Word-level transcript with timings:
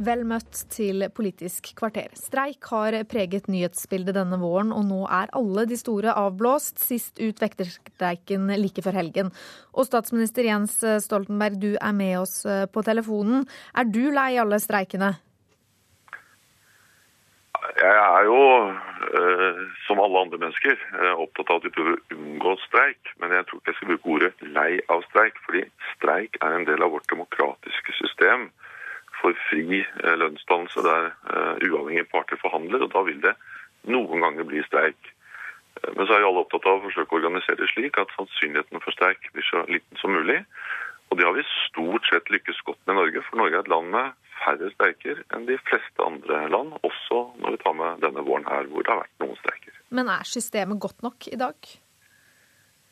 Vel 0.00 0.22
møtt 0.24 0.62
til 0.72 1.04
Politisk 1.12 1.74
kvarter. 1.76 2.08
Streik 2.16 2.64
har 2.72 2.94
preget 3.10 3.50
nyhetsbildet 3.52 4.16
denne 4.16 4.38
våren, 4.40 4.70
og 4.72 4.86
nå 4.88 5.02
er 5.12 5.28
alle 5.36 5.66
de 5.68 5.76
store 5.76 6.14
avblåst. 6.16 6.80
Sist 6.80 7.20
ut 7.20 7.42
vekterstreiken 7.42 8.48
like 8.62 8.80
før 8.86 8.96
helgen. 8.96 9.28
Og 9.76 9.84
statsminister 9.84 10.48
Jens 10.48 10.78
Stoltenberg, 11.04 11.58
du 11.60 11.74
er 11.74 11.92
med 11.92 12.14
oss 12.22 12.46
eh, 12.48 12.64
på 12.64 12.80
telefonen. 12.86 13.44
Er 13.76 13.90
du 13.92 14.06
lei 14.14 14.38
alle 14.40 14.56
streikene? 14.64 15.18
Jeg 17.76 18.00
er 18.00 18.24
jo, 18.24 18.40
eh, 19.20 19.60
som 19.84 20.00
alle 20.00 20.24
andre 20.24 20.40
mennesker, 20.46 20.80
eh, 20.96 21.12
opptatt 21.26 21.52
av 21.52 21.60
at 21.60 21.68
vi 21.68 21.74
prøver 21.76 21.98
å 21.98 22.16
unngå 22.16 22.56
streik. 22.64 23.12
Men 23.20 23.36
jeg 23.36 23.50
tror 23.50 23.60
ikke 23.60 23.74
jeg 23.74 23.78
skal 23.82 23.92
bruke 23.92 24.16
ordet 24.16 24.48
lei 24.56 24.70
av 24.88 25.04
streik, 25.10 25.44
fordi 25.44 25.66
streik 25.92 26.40
er 26.40 26.56
en 26.56 26.66
del 26.72 26.88
av 26.88 26.96
vårt 26.96 27.12
demokratiske 27.12 27.98
system 28.00 28.48
for 29.20 29.36
fri 29.48 29.80
eh, 29.82 30.16
lønnsdannelse 30.22 30.84
der 30.86 31.08
eh, 31.10 31.64
uavhengige 31.68 32.08
parter 32.12 32.40
forhandler, 32.42 32.84
og 32.84 32.92
da 32.94 33.04
vil 33.06 33.20
det 33.24 33.34
noen 33.90 34.24
ganger 34.24 34.48
bli 34.48 34.62
streik. 34.66 35.12
Eh, 35.80 35.90
men 35.96 36.06
så 36.06 36.16
er 36.16 36.24
jo 36.24 36.30
alle 36.32 36.44
opptatt 36.44 36.68
av 36.68 36.80
å 36.80 36.86
forsøke 36.86 37.16
å 37.16 37.20
organisere 37.20 37.68
slik 37.72 38.00
at 38.00 38.12
sannsynligheten 38.16 38.84
for 38.84 38.96
streik 38.96 39.30
blir 39.34 39.46
så 39.48 39.64
liten 39.68 40.00
som 40.00 40.14
mulig. 40.16 40.40
Og 41.10 41.18
det 41.18 41.26
har 41.26 41.34
vi 41.34 41.46
stort 41.66 42.06
sett 42.06 42.30
lykkes 42.30 42.62
godt 42.66 42.80
med 42.86 42.94
i 42.94 43.00
Norge, 43.00 43.22
for 43.26 43.42
Norge 43.42 43.58
er 43.58 43.64
et 43.64 43.72
land 43.72 43.90
med 43.94 44.16
færre 44.40 44.70
streiker 44.72 45.20
enn 45.36 45.44
de 45.48 45.58
fleste 45.66 46.04
andre 46.06 46.46
land, 46.52 46.72
også 46.86 47.20
når 47.42 47.56
vi 47.56 47.62
tar 47.64 47.76
med 47.76 48.02
denne 48.04 48.24
våren 48.24 48.48
her 48.48 48.68
hvor 48.70 48.86
det 48.86 48.92
har 48.92 49.02
vært 49.02 49.22
noen 49.24 49.38
streiker. 49.42 49.76
Men 49.90 50.10
er 50.12 50.28
systemet 50.28 50.80
godt 50.80 51.02
nok 51.04 51.28
i 51.28 51.38
dag? 51.40 51.72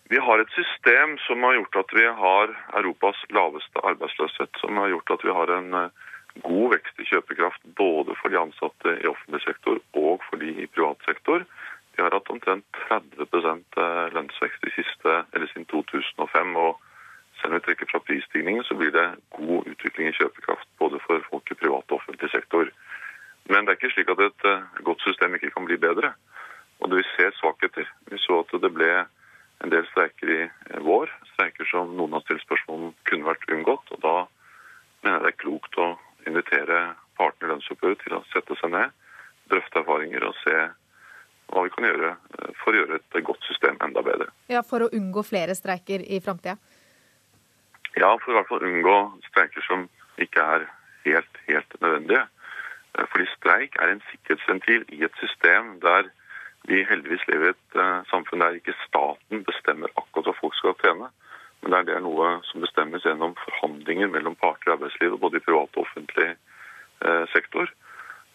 Vi 0.08 0.20
har 0.24 0.40
et 0.40 0.52
system 0.56 1.16
som 1.26 1.44
har 1.44 1.58
gjort 1.58 1.78
at 1.84 1.94
vi 1.94 2.04
har 2.20 2.52
Europas 2.80 3.18
laveste 3.36 3.82
arbeidsløshet, 3.90 4.60
som 4.60 4.80
har 4.80 4.90
gjort 4.94 5.14
at 5.18 5.24
vi 5.24 5.34
har 5.36 5.52
en 5.52 5.76
god 6.44 6.74
vekst 6.74 7.00
i 7.00 7.06
kjøpekraft 7.08 7.64
både 7.78 8.14
for 8.20 8.32
de 8.32 8.40
ansatte 8.40 8.94
i 9.02 9.10
offentlig 9.10 9.40
sektor 9.44 9.80
og 9.98 10.24
for 10.28 10.42
de 10.42 10.52
i 10.62 10.66
privat 10.66 11.02
sektor. 11.06 11.44
De 11.94 12.04
har 12.04 12.14
hatt 12.14 12.30
omtrent 12.30 12.66
30 12.88 13.24
eh, 13.26 14.04
lønnsvekst 14.14 14.68
i 14.68 14.74
siste, 14.76 15.14
eller 15.34 15.50
siden 15.50 15.66
2005. 15.72 16.56
og 16.56 16.78
selv 17.40 17.52
om 17.52 17.58
vi 17.58 17.64
trekker 17.66 17.86
fra 17.90 18.00
prisstigningen, 18.02 18.64
så 18.64 18.74
blir 18.74 18.90
det 18.90 19.06
god 19.30 19.66
utvikling 19.70 20.08
i 20.08 20.16
kjøpekraft 20.16 20.68
både 20.78 20.98
for 21.06 21.22
folk 21.30 21.50
i 21.50 21.58
privat 21.58 21.90
og 21.90 22.00
offentlig 22.00 22.30
sektor. 22.30 22.70
Men 23.48 23.64
det 23.64 23.72
er 23.72 23.78
ikke 23.78 23.94
slik 23.94 24.10
at 24.14 24.24
et 24.26 24.48
eh, 24.50 24.66
godt 24.86 25.02
system 25.06 25.34
ikke 25.34 25.50
kan 25.54 25.68
bli 25.68 25.78
bedre. 25.80 26.12
Og 26.80 26.94
vi 26.94 27.04
ser 27.14 27.30
svakheter. 27.38 27.86
Vi 28.10 28.18
så 28.22 28.42
at 28.42 28.54
det 28.62 28.72
ble 28.74 28.90
en 29.64 29.72
del 29.74 29.86
streiker 29.90 30.34
i 30.34 30.42
eh, 30.46 30.82
vår. 30.86 31.10
Streiker 31.34 31.66
som 31.70 31.94
noen 31.96 32.14
har 32.16 32.26
stilt 32.26 32.44
spørsmål 32.46 32.90
om 32.90 32.98
kunne 33.10 33.30
vært 33.30 33.50
unngått. 33.54 33.94
og 33.94 34.02
Da 34.04 34.14
mener 35.02 35.18
jeg 35.18 35.24
det 35.26 35.32
er 35.32 35.42
klokt 35.44 35.78
å 35.78 35.88
invitere 36.28 36.80
partene 37.18 37.48
i 37.48 37.52
lønnsoppgjøret 37.52 38.04
til 38.04 38.18
å 38.18 38.24
sette 38.32 38.56
seg 38.60 38.72
ned, 38.74 38.94
drøfte 39.50 39.82
erfaringer 39.82 40.28
og 40.28 40.36
se 40.42 40.56
hva 41.48 41.64
vi 41.64 41.72
kan 41.74 41.86
gjøre 41.88 42.10
eh, 42.12 42.50
for 42.62 42.72
å 42.72 42.82
gjøre 42.82 43.00
et 43.00 43.20
godt 43.26 43.46
system 43.48 43.78
enda 43.84 44.04
bedre. 44.04 44.30
Ja, 44.52 44.62
For 44.62 44.84
å 44.84 44.90
unngå 44.94 45.24
flere 45.26 45.56
streiker 45.58 46.04
i 46.04 46.20
framtida? 46.24 46.58
Ja, 47.96 48.12
for 48.20 48.32
i 48.32 48.36
hvert 48.36 48.50
fall 48.50 48.66
unngå 48.68 48.98
streiker 49.30 49.64
som 49.66 49.88
ikke 50.20 50.44
er 50.56 50.68
helt, 51.06 51.40
helt 51.48 51.80
nødvendige. 51.80 52.26
Eh, 52.94 53.08
fordi 53.12 53.28
streik 53.36 53.80
er 53.80 53.94
en 53.94 54.04
sikkerhetsventil 54.10 54.86
i 54.94 55.04
et 55.08 55.22
system 55.22 55.78
der 55.84 56.12
vi 56.68 56.82
heldigvis 56.84 57.24
lever 57.30 57.52
i 57.52 57.54
et 57.54 57.76
uh, 57.80 58.02
samfunn 58.10 58.42
der 58.42 58.56
ikke 58.58 58.74
staten 58.82 59.44
bestemmer 59.46 59.92
akkurat 59.96 60.26
hva 60.28 60.34
folk 60.40 60.56
skal 60.58 60.74
tjene. 60.82 61.06
Men 61.64 61.84
det 61.88 61.94
er 61.96 62.04
noe 62.04 62.38
som 62.46 62.62
bestemmes 62.62 63.04
gjennom 63.06 63.34
forhandlinger 63.40 64.10
mellom 64.12 64.36
parter 64.38 64.70
i 64.70 64.74
arbeidslivet, 64.76 65.18
både 65.20 65.40
i 65.40 65.44
privat 65.44 65.74
og 65.74 65.84
offentlig 65.84 66.28
eh, 66.30 67.24
sektor. 67.34 67.70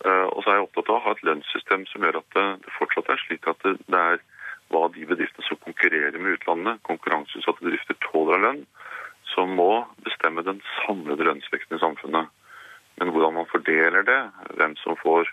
Eh, 0.04 0.28
og 0.28 0.44
så 0.44 0.52
er 0.52 0.60
jeg 0.60 0.68
opptatt 0.68 0.92
av 0.92 1.00
å 1.00 1.04
ha 1.06 1.16
et 1.16 1.26
lønnssystem 1.30 1.86
som 1.92 2.04
gjør 2.04 2.20
at 2.20 2.36
det 2.36 2.76
fortsatt 2.78 3.12
er 3.14 3.22
slik 3.24 3.48
at 3.48 3.64
det, 3.64 4.00
er 4.00 4.20
hva 4.74 4.88
de 4.92 5.06
bedriftene 5.08 5.48
som 5.48 5.62
konkurrerer 5.64 6.18
med 6.20 6.38
utlandet, 6.38 6.82
konkurranseutsatte 6.88 7.64
bedrifter, 7.64 8.00
tåler 8.04 8.40
av 8.40 8.44
lønn, 8.48 8.64
som 9.34 9.56
må 9.56 9.86
bestemme 10.04 10.44
den 10.46 10.60
samlede 10.82 11.26
lønnsveksten 11.30 11.78
i 11.78 11.84
samfunnet. 11.84 12.32
Men 13.00 13.14
hvordan 13.14 13.38
man 13.40 13.50
fordeler 13.50 14.06
det, 14.06 14.20
hvem 14.60 14.76
som 14.84 15.00
får 15.00 15.32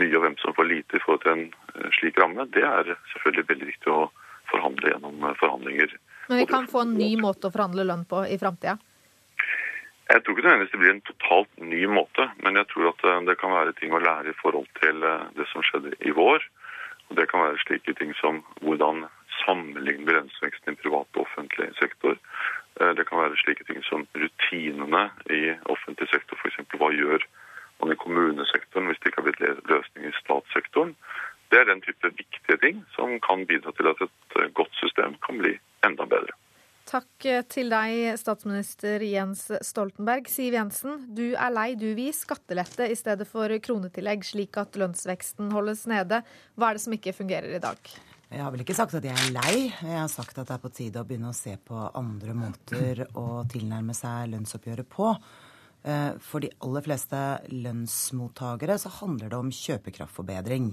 mye 0.00 0.14
og 0.16 0.24
hvem 0.24 0.36
som 0.40 0.54
får 0.56 0.68
lite 0.68 0.96
i 0.96 1.02
forhold 1.04 1.24
til 1.24 1.32
en 1.32 1.46
eh, 1.48 1.90
slik 1.96 2.20
ramme, 2.20 2.46
det 2.52 2.64
er 2.68 2.92
selvfølgelig 3.14 3.48
veldig 3.48 3.70
viktig 3.72 3.92
å 3.92 4.08
forhandle 4.52 4.92
gjennom 4.92 5.24
forhandlinger 5.40 5.96
men 6.28 6.38
vi 6.38 6.46
kan 6.46 6.68
få 6.70 6.84
en 6.86 6.94
ny 6.94 7.14
måte 7.20 7.48
å 7.48 7.54
forhandle 7.54 7.86
lønn 7.88 8.04
på 8.08 8.24
i 8.26 8.38
framtida? 8.38 8.78
Jeg 10.12 10.22
tror 10.22 10.34
ikke 10.36 10.44
nødvendigvis 10.44 10.72
det 10.72 10.80
blir 10.82 10.92
en 10.92 11.06
totalt 11.08 11.52
ny 11.72 11.82
måte, 11.88 12.24
men 12.44 12.58
jeg 12.58 12.68
tror 12.72 12.90
at 12.90 13.04
eh, 13.08 13.20
det 13.28 13.38
kan 13.40 13.54
være 13.54 13.72
ting 13.78 13.94
å 13.94 14.02
lære 14.02 14.32
i 14.32 14.38
forhold 14.42 14.68
til 14.80 15.06
eh, 15.08 15.28
det 15.38 15.46
som 15.52 15.64
skjedde 15.64 15.94
i 16.04 16.12
vår. 16.16 16.44
Og 17.08 17.16
Det 17.16 17.28
kan 17.30 17.44
være 17.44 17.60
slike 17.62 17.94
ting 17.98 18.12
som 18.20 18.42
hvordan 18.60 19.06
sammenligne 19.42 20.12
lønnsveksten 20.12 20.74
i 20.74 20.80
privat 20.80 21.08
og 21.16 21.24
offentlig 21.24 21.70
sektor. 21.78 22.18
Eh, 22.80 22.92
det 22.98 23.06
kan 23.08 23.22
være 23.22 23.40
slike 23.40 23.64
ting 23.68 23.80
som 23.88 24.04
rutinene 24.12 25.06
i 25.30 25.42
offentlig 25.72 26.10
sektor, 26.12 26.36
f.eks. 26.36 26.60
hva 26.76 26.92
gjør 26.92 27.24
man 27.80 27.94
i 27.94 28.00
kommunesektoren 28.04 28.90
hvis 28.90 29.00
det 29.02 29.10
ikke 29.10 29.22
har 29.22 29.30
blitt 29.30 29.68
løsning 29.70 30.08
i 30.08 30.16
statssektoren. 30.20 30.94
Det 31.52 31.60
er 31.60 31.68
den 31.68 31.82
type 31.84 32.12
viktige 32.16 32.60
ting 32.62 32.84
som 32.96 33.18
kan 33.24 33.46
bidra 33.48 33.72
til 33.76 33.90
at 33.90 34.04
et 34.04 34.54
godt 34.56 34.72
system 34.80 35.16
kan 35.24 35.40
bli 35.40 35.56
enda 35.84 36.06
bedre. 36.08 36.36
Takk 37.22 37.52
til 37.54 37.68
deg, 37.70 38.16
statsminister 38.18 39.02
Jens 39.06 39.44
Stoltenberg. 39.62 40.26
Siv 40.26 40.56
Jensen, 40.56 41.04
du 41.14 41.36
er 41.38 41.52
lei. 41.54 41.68
Du 41.78 41.92
vil 41.94 42.10
skattelette 42.10 42.88
i 42.90 42.96
stedet 42.98 43.28
for 43.30 43.52
kronetillegg, 43.62 44.24
slik 44.26 44.58
at 44.58 44.74
lønnsveksten 44.74 45.52
holdes 45.54 45.84
nede. 45.86 46.18
Hva 46.58 46.72
er 46.72 46.80
det 46.80 46.82
som 46.82 46.96
ikke 46.96 47.14
fungerer 47.14 47.54
i 47.54 47.60
dag? 47.62 47.78
Jeg 48.26 48.42
har 48.42 48.50
vel 48.50 48.64
ikke 48.64 48.74
sagt 48.74 48.98
at 48.98 49.06
jeg 49.06 49.14
er 49.14 49.30
lei. 49.36 49.54
Jeg 49.70 50.00
har 50.00 50.10
sagt 50.10 50.34
at 50.42 50.50
det 50.50 50.56
er 50.56 50.64
på 50.64 50.72
tide 50.74 50.98
å 50.98 51.06
begynne 51.06 51.30
å 51.30 51.38
se 51.38 51.54
på 51.62 51.78
andre 51.94 52.34
måter 52.34 53.04
å 53.14 53.44
tilnærme 53.54 53.94
seg 53.94 54.32
lønnsoppgjøret 54.34 54.90
på. 54.90 55.14
Eh, 55.86 56.10
for 56.26 56.42
de 56.42 56.50
aller 56.66 56.88
fleste 56.90 57.22
lønnsmottakere 57.54 58.80
så 58.82 58.96
handler 58.98 59.30
det 59.30 59.38
om 59.38 59.54
kjøpekraftforbedring. 59.62 60.72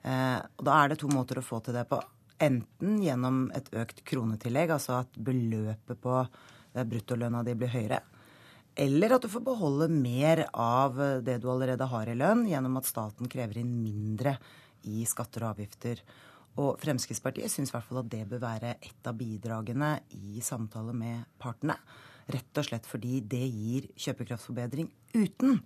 Eh, 0.00 0.40
og 0.40 0.64
da 0.64 0.80
er 0.80 0.94
det 0.94 1.02
to 1.04 1.12
måter 1.12 1.44
å 1.44 1.44
få 1.44 1.60
til 1.60 1.76
det 1.76 1.84
på. 1.92 2.00
Enten 2.42 2.98
gjennom 3.02 3.46
et 3.54 3.68
økt 3.78 4.02
kronetillegg, 4.06 4.72
altså 4.74 4.98
at 5.04 5.14
beløpet 5.14 6.00
på 6.02 6.16
eh, 6.18 6.82
bruttolønna 6.82 7.44
di 7.46 7.54
blir 7.58 7.70
høyere. 7.70 8.00
Eller 8.74 9.14
at 9.14 9.22
du 9.22 9.30
får 9.30 9.44
beholde 9.46 9.86
mer 9.92 10.48
av 10.50 10.98
det 11.22 11.36
du 11.38 11.46
allerede 11.52 11.86
har 11.86 12.10
i 12.10 12.16
lønn, 12.18 12.42
gjennom 12.50 12.80
at 12.80 12.88
staten 12.90 13.30
krever 13.30 13.60
inn 13.60 13.70
mindre 13.84 14.34
i 14.90 15.04
skatter 15.06 15.46
og 15.46 15.54
avgifter. 15.54 16.02
Og 16.58 16.74
Fremskrittspartiet 16.82 17.52
syns 17.52 17.70
i 17.70 17.76
hvert 17.76 17.86
fall 17.86 18.02
at 18.02 18.10
det 18.10 18.24
bør 18.30 18.42
være 18.42 18.74
et 18.82 19.06
av 19.06 19.14
bidragene 19.18 19.92
i 20.18 20.42
samtale 20.42 20.94
med 20.94 21.22
partene. 21.38 21.78
Rett 22.34 22.58
og 22.58 22.66
slett 22.66 22.88
fordi 22.88 23.20
det 23.30 23.44
gir 23.46 23.90
kjøpekraftforbedring 23.94 24.90
uten 25.14 25.60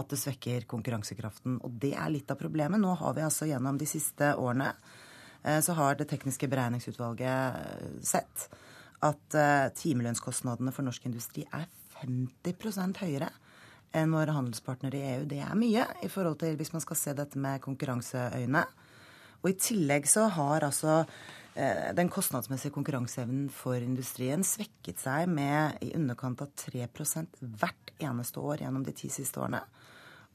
at 0.00 0.12
det 0.12 0.20
svekker 0.20 0.68
konkurransekraften. 0.68 1.62
Og 1.64 1.80
det 1.80 1.94
er 1.96 2.12
litt 2.12 2.28
av 2.32 2.40
problemet. 2.40 2.80
Nå 2.80 2.92
har 3.00 3.16
vi 3.16 3.24
altså 3.24 3.48
gjennom 3.48 3.80
de 3.80 3.88
siste 3.88 4.34
årene 4.36 4.74
Eh, 4.74 5.08
så 5.42 5.72
har 5.72 5.94
Det 5.96 6.08
tekniske 6.10 6.48
beregningsutvalget 6.48 7.56
eh, 7.56 7.92
sett 8.02 8.48
at 9.00 9.34
eh, 9.34 9.68
timelønnskostnadene 9.72 10.72
for 10.72 10.84
norsk 10.84 11.06
industri 11.08 11.46
er 11.48 11.66
50% 12.02 13.00
høyere 13.00 13.30
enn 13.96 14.12
våre 14.14 14.34
handelspartnere 14.36 14.98
i 14.98 15.12
EU. 15.14 15.24
Det 15.26 15.40
er 15.42 15.58
mye 15.58 15.86
i 16.04 16.08
forhold 16.12 16.38
til 16.42 16.56
hvis 16.60 16.72
man 16.72 16.84
skal 16.84 16.98
se 17.00 17.14
dette 17.16 17.40
med 17.40 17.62
konkurranseøyne. 17.64 18.62
Og 19.40 19.50
i 19.50 19.58
tillegg 19.58 20.06
så 20.08 20.28
har 20.30 20.62
altså 20.62 21.02
den 21.50 22.08
kostnadsmessige 22.08 22.70
konkurranseevnen 22.72 23.48
for 23.50 23.74
industrien 23.82 24.44
svekket 24.46 25.00
seg 25.02 25.26
med 25.28 25.80
i 25.82 25.90
underkant 25.98 26.44
av 26.44 26.52
3% 26.56 27.40
hvert 27.42 27.90
eneste 27.98 28.40
år 28.40 28.62
gjennom 28.62 28.84
de 28.86 28.94
ti 28.96 29.10
siste 29.12 29.42
årene. 29.42 29.64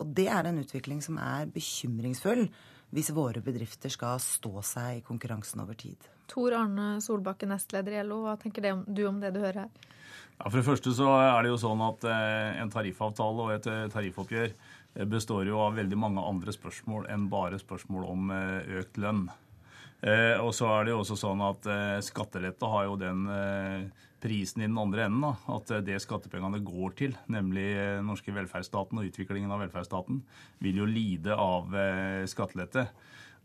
Og 0.04 0.12
det 0.18 0.28
er 0.28 0.50
en 0.50 0.60
utvikling 0.60 1.00
som 1.06 1.18
er 1.22 1.48
bekymringsfull 1.54 2.50
hvis 2.94 3.12
våre 3.16 3.42
bedrifter 3.44 3.92
skal 3.92 4.20
stå 4.24 4.62
seg 4.66 5.00
i 5.00 5.04
konkurransen 5.06 5.64
over 5.64 5.78
tid. 5.80 5.98
Tor 6.32 6.56
Arne 6.58 6.96
Solbakken, 7.04 7.52
nestleder 7.54 7.98
i 7.98 8.04
LO, 8.06 8.24
hva 8.26 8.38
tenker 8.42 8.66
du 8.86 9.04
om 9.08 9.20
det 9.22 9.34
du 9.36 9.42
hører 9.44 9.66
her? 9.66 9.92
Ja, 10.36 10.50
for 10.50 10.60
det 10.60 10.68
første 10.68 10.92
så 10.96 11.08
er 11.16 11.46
det 11.46 11.54
jo 11.54 11.60
sånn 11.62 11.82
at 11.86 12.04
eh, 12.10 12.60
En 12.60 12.72
tariffavtale 12.72 13.46
og 13.46 13.54
et 13.54 13.70
eh, 13.72 13.86
tariffoppgjør 13.94 14.50
eh, 14.50 15.08
består 15.08 15.48
jo 15.48 15.62
av 15.64 15.78
veldig 15.80 16.00
mange 16.00 16.24
andre 16.24 16.56
spørsmål 16.56 17.08
enn 17.14 17.30
bare 17.32 17.60
spørsmål 17.62 18.08
om 18.12 18.34
økt 18.82 19.00
lønn. 19.02 19.28
Og 20.06 20.52
så 20.54 20.68
er 20.70 20.84
det 20.86 20.92
jo 20.92 21.00
også 21.02 21.16
sånn 21.18 21.40
at 21.42 21.66
skattelette 22.06 22.68
har 22.70 22.84
jo 22.86 22.98
den 23.00 23.24
prisen 24.24 24.64
i 24.64 24.68
den 24.70 24.78
andre 24.80 25.08
enden. 25.08 25.26
Da, 25.26 25.56
at 25.58 25.74
det 25.88 26.00
skattepengene 26.04 26.62
går 26.66 26.96
til, 27.00 27.18
nemlig 27.32 27.68
den 27.76 28.08
norske 28.10 28.34
velferdsstaten 28.36 29.02
og 29.02 29.10
utviklingen 29.10 29.52
av 29.52 29.64
velferdsstaten, 29.66 30.22
vil 30.64 30.82
jo 30.84 30.90
lide 30.90 31.36
av 31.36 31.76
eh, 31.76 32.24
skattelette. 32.30 32.88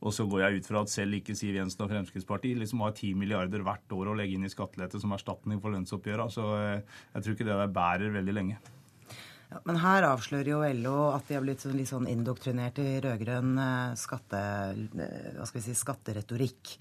Og 0.01 0.15
så 0.17 0.25
går 0.25 0.45
jeg 0.45 0.61
ut 0.61 0.69
fra 0.71 0.81
at 0.81 0.93
selv 0.93 1.19
ikke 1.19 1.37
Siv 1.37 1.59
Jensen 1.59 1.85
og 1.85 1.91
Fremskrittspartiet 1.93 2.59
liksom 2.61 2.81
har 2.87 2.95
10 2.95 3.19
milliarder 3.21 3.65
hvert 3.65 3.93
år 3.93 4.13
å 4.13 4.17
legge 4.17 4.39
inn 4.39 4.47
i 4.49 4.53
skattelette 4.53 5.01
som 5.01 5.13
erstatning 5.13 5.61
for 5.61 5.75
lønnsoppgjøra. 5.75 6.29
Så 6.33 6.47
eh, 6.57 7.01
jeg 7.15 7.25
tror 7.25 7.37
ikke 7.37 7.49
det 7.49 7.59
der 7.61 7.75
bærer 7.75 8.15
veldig 8.15 8.37
lenge. 8.37 8.61
Ja, 9.51 9.59
men 9.67 9.81
her 9.83 10.07
avslører 10.07 10.53
jo 10.53 10.63
LO 10.79 10.97
at 11.11 11.27
de 11.29 11.37
har 11.37 11.45
blitt 11.45 11.65
sånn, 11.65 11.75
litt 11.77 11.91
sånn 11.91 12.09
indoktrinert 12.09 12.79
i 12.81 12.95
rød-grønn 13.05 13.53
eh, 13.61 13.99
skatte, 13.99 14.43
eh, 15.05 15.55
si, 15.59 15.77
skatteretorikk. 15.77 16.75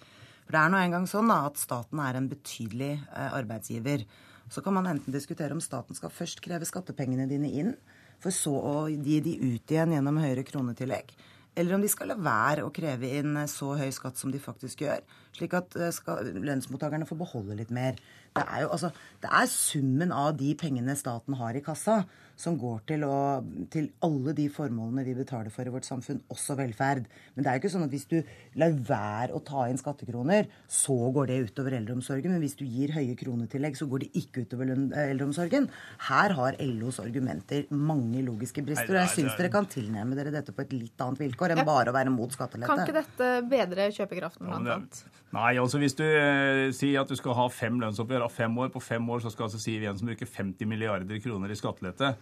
For 0.49 0.57
det 0.57 0.61
er 0.65 0.71
nå 0.73 0.77
engang 0.81 1.03
sånn 1.05 1.29
da, 1.29 1.43
at 1.45 1.59
staten 1.61 1.99
er 2.01 2.17
en 2.17 2.27
betydelig 2.31 2.95
eh, 2.97 3.33
arbeidsgiver. 3.37 4.01
Så 4.49 4.63
kan 4.65 4.73
man 4.73 4.87
enten 4.89 5.13
diskutere 5.13 5.53
om 5.53 5.61
staten 5.61 5.93
skal 5.93 6.09
først 6.09 6.41
kreve 6.41 6.65
skattepengene 6.65 7.27
dine 7.29 7.51
inn, 7.53 7.75
for 8.17 8.33
så 8.33 8.55
å 8.57 8.71
gi 8.89 9.19
de 9.21 9.35
ut 9.43 9.69
igjen 9.69 9.93
gjennom 9.93 10.17
høyere 10.17 10.41
kronetillegg. 10.47 11.13
Eller 11.53 11.77
om 11.77 11.85
de 11.85 11.91
skal 11.93 12.09
la 12.09 12.17
være 12.17 12.65
å 12.65 12.73
kreve 12.73 13.11
inn 13.19 13.37
så 13.45 13.75
høy 13.77 13.91
skatt 13.93 14.17
som 14.17 14.33
de 14.33 14.41
faktisk 14.41 14.81
gjør, 14.87 15.05
slik 15.37 15.53
at 15.53 15.77
lønnsmottakerne 15.77 17.05
får 17.05 17.21
beholde 17.21 17.59
litt 17.61 17.69
mer. 17.69 18.01
Det 18.35 18.45
er 18.45 18.65
jo 18.65 18.71
altså, 18.75 18.91
det 19.23 19.29
er 19.41 19.51
summen 19.51 20.11
av 20.15 20.33
de 20.39 20.53
pengene 20.59 20.95
staten 20.97 21.37
har 21.39 21.57
i 21.57 21.63
kassa, 21.65 22.03
som 22.39 22.55
går 22.55 22.83
til, 22.87 23.01
å, 23.03 23.41
til, 23.71 23.89
alle 24.05 24.31
de 24.37 24.45
formålene 24.53 25.03
vi 25.03 25.15
betaler 25.17 25.51
for 25.51 25.67
i 25.67 25.73
vårt 25.73 25.87
samfunn, 25.87 26.21
også 26.31 26.55
velferd. 26.55 27.09
Men 27.35 27.43
det 27.43 27.51
er 27.51 27.57
jo 27.57 27.61
ikke 27.63 27.71
sånn 27.73 27.83
at 27.83 27.91
hvis 27.91 28.07
du 28.07 28.15
lar 28.61 28.77
være 28.87 29.35
å 29.35 29.41
ta 29.43 29.65
inn 29.67 29.79
skattekroner, 29.81 30.47
så 30.71 30.95
går 31.15 31.27
det 31.33 31.39
utover 31.49 31.75
eldreomsorgen. 31.75 32.31
Men 32.31 32.45
hvis 32.45 32.55
du 32.59 32.63
gir 32.63 32.95
høye 32.95 33.17
kronetillegg, 33.19 33.75
så 33.75 33.89
går 33.91 34.05
det 34.05 34.11
ikke 34.21 34.45
utover 34.47 34.71
eh, 34.71 35.09
eldreomsorgen. 35.09 35.67
Her 36.07 36.35
har 36.39 36.59
LOs 36.63 37.01
argumenter 37.03 37.67
mange 37.75 38.23
logiske 38.23 38.63
brister, 38.63 38.95
og 38.95 39.01
jeg 39.01 39.15
syns 39.17 39.35
dere 39.35 39.51
kan 39.51 39.67
tilnærme 39.67 40.15
dere 40.15 40.31
dette 40.39 40.55
på 40.55 40.63
et 40.63 40.77
litt 40.77 41.03
annet 41.03 41.25
vilkår 41.25 41.57
enn 41.57 41.65
bare 41.67 41.91
å 41.91 41.97
være 41.97 42.15
mot 42.15 42.31
skattelette. 42.31 42.71
Kan 42.71 42.85
ikke 42.85 43.01
dette 43.01 43.33
bedre 43.51 43.91
kjøpekraften, 43.99 44.47
blant 44.47 44.77
annet? 44.77 45.03
Nei, 45.35 45.51
altså 45.61 45.77
hvis 45.77 45.93
du 45.99 46.07
eh, 46.07 46.69
sier 46.73 47.03
at 47.03 47.11
du 47.11 47.19
skal 47.19 47.35
ha 47.37 47.51
fem 47.53 47.75
lønnsoppgjør 47.83 48.18
av 48.25 48.33
fem 48.33 48.57
år, 48.61 48.71
på 48.73 48.81
fem 48.83 49.05
år 49.09 49.23
så 49.23 49.31
skal 49.33 49.47
altså 49.47 49.61
Siv 49.61 49.85
Jensen 49.85 50.09
bruke 50.09 50.27
50 50.27 50.69
milliarder 50.69 51.21
kroner 51.23 51.51
i 51.51 51.57
skattelette 51.59 52.13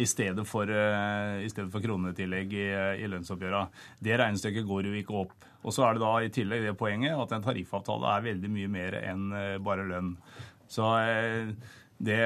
i 0.00 0.06
stedet 0.08 0.44
for, 0.48 0.70
uh, 0.70 1.36
i 1.42 1.50
stedet 1.52 1.68
for 1.72 1.84
kronetillegg 1.84 2.54
i, 2.56 2.68
i 3.04 3.10
lønnsoppgjøra. 3.12 3.66
Det 4.00 4.16
regnestykket 4.20 4.68
går 4.68 4.88
jo 4.88 4.96
ikke 5.00 5.18
opp. 5.24 5.36
Og 5.62 5.74
så 5.74 5.86
er 5.86 5.94
det 5.94 6.02
da 6.02 6.14
i 6.18 6.32
tillegg 6.32 6.64
det 6.66 6.78
poenget 6.80 7.18
at 7.18 7.36
en 7.36 7.44
tariffavtale 7.44 8.16
er 8.16 8.26
veldig 8.30 8.50
mye 8.56 8.72
mer 8.72 8.98
enn 9.02 9.28
uh, 9.34 9.60
bare 9.62 9.86
lønn. 9.90 10.16
Så 10.72 10.88
det 12.02 12.18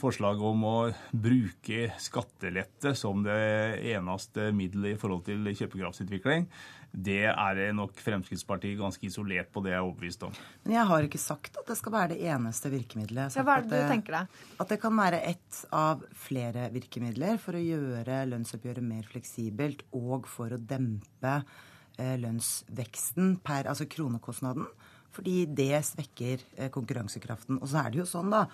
forslaget 0.00 0.44
om 0.48 0.62
å 0.64 0.76
bruke 1.12 1.90
skattelette 2.00 2.94
som 2.96 3.24
det 3.26 3.80
eneste 3.92 4.48
middelet 4.56 4.94
i 4.94 5.00
forhold 5.00 5.26
til 5.26 5.50
kjøpekraftsutvikling, 5.50 6.46
det 6.90 7.22
er 7.30 7.60
nok 7.76 7.94
Fremskrittspartiet 8.02 8.78
ganske 8.78 9.06
isolert 9.06 9.50
på, 9.54 9.62
det 9.62 9.72
jeg 9.72 9.78
er 9.78 9.86
overbevist 9.86 10.24
om. 10.26 10.34
Men 10.64 10.74
jeg 10.74 10.86
har 10.90 11.06
ikke 11.06 11.22
sagt 11.22 11.58
at 11.60 11.68
det 11.70 11.76
skal 11.78 11.94
være 11.94 12.12
det 12.14 12.30
eneste 12.32 12.72
virkemidlet. 12.72 13.36
Ja, 13.38 13.44
hva 13.46 13.58
er 13.60 13.66
det 13.66 13.82
du 13.84 13.92
tenker 13.92 14.16
deg? 14.18 14.38
At 14.62 14.72
det 14.72 14.80
kan 14.82 14.96
være 14.98 15.20
ett 15.30 15.60
av 15.76 16.02
flere 16.18 16.66
virkemidler 16.74 17.38
for 17.42 17.58
å 17.58 17.62
gjøre 17.62 18.24
lønnsoppgjøret 18.32 18.86
mer 18.86 19.06
fleksibelt 19.10 19.84
og 19.96 20.26
for 20.30 20.56
å 20.56 20.58
dempe 20.58 21.36
eh, 21.38 22.16
lønnsveksten 22.24 23.36
per 23.46 23.70
altså 23.70 23.86
kronekostnaden. 23.90 24.66
Fordi 25.14 25.44
det 25.46 25.84
svekker 25.86 26.42
eh, 26.56 26.72
konkurransekraften. 26.74 27.60
Og 27.62 27.70
så 27.70 27.84
er 27.84 27.94
det 27.94 28.02
jo 28.02 28.08
sånn 28.10 28.34
da 28.34 28.44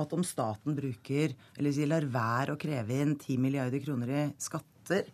at 0.00 0.14
om 0.16 0.24
staten 0.24 0.72
bruker, 0.76 1.34
eller 1.60 1.90
lar 1.90 2.08
være 2.08 2.54
å 2.54 2.60
kreve 2.60 3.02
inn 3.04 3.18
10 3.18 3.36
milliarder 3.42 3.82
kroner 3.84 4.08
i 4.16 4.24
skatter, 4.40 5.10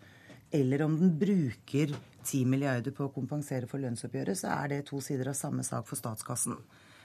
eller 0.50 0.82
om 0.84 0.96
den 1.00 1.14
bruker 1.18 1.94
10 2.24 2.44
milliarder 2.48 2.94
på 2.94 3.06
å 3.06 3.14
kompensere 3.14 3.68
for 3.68 3.80
lønnsoppgjøret, 3.82 4.38
så 4.40 4.52
er 4.54 4.72
det 4.72 4.84
to 4.88 5.00
sider 5.04 5.30
av 5.32 5.38
samme 5.38 5.64
sak 5.66 5.88
for 5.88 6.00
statskassen. 6.00 6.58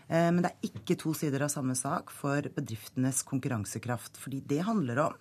Eh, 0.08 0.30
men 0.32 0.44
det 0.44 0.52
er 0.52 0.70
ikke 0.72 0.98
to 1.00 1.14
sider 1.18 1.46
av 1.46 1.54
samme 1.54 1.76
sak 1.80 2.12
for 2.14 2.50
bedriftenes 2.56 3.24
konkurransekraft. 3.28 4.20
Fordi 4.20 4.44
det 4.48 4.64
handler 4.68 5.06
om 5.08 5.18